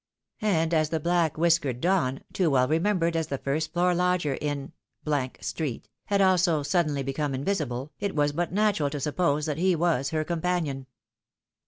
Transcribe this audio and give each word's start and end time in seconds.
And 0.41 0.73
as 0.73 0.89
the 0.89 0.99
black 0.99 1.37
whiskered 1.37 1.79
Don 1.79 2.21
(too 2.33 2.49
well 2.49 2.67
remembered 2.67 3.15
as 3.15 3.27
the 3.27 3.37
first 3.37 3.71
floor 3.71 3.93
lodger 3.93 4.33
in 4.33 4.71
street) 5.41 5.89
had 6.05 6.21
also 6.21 6.63
suddenly 6.63 7.03
become 7.03 7.35
invisible, 7.35 7.91
it 7.99 8.15
was 8.15 8.31
but 8.31 8.51
natural 8.51 8.89
to 8.89 8.99
suppose 8.99 9.45
that 9.45 9.59
he 9.59 9.75
was 9.75 10.09
her 10.09 10.23
companion. 10.23 10.87